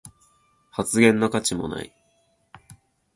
[0.71, 1.93] 発言の価値もない